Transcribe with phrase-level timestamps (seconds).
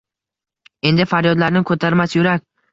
[0.93, 2.51] Endi faryodlarni koʻtarmas yurak.